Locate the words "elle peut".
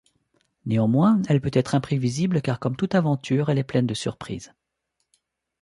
1.29-1.51